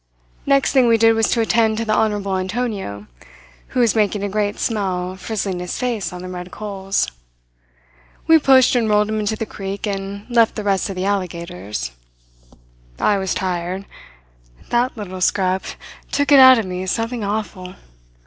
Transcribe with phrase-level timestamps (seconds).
[0.47, 3.05] Next thing we did was to attend to the honourable Antonio,
[3.67, 7.05] who was making a great smell frizzling his face on the red coals.
[8.25, 11.91] We pushed and rolled him into the creek, and left the rest to the alligators.
[12.97, 13.85] "I was tired.
[14.69, 15.65] That little scrap
[16.11, 17.75] took it out of me something awful.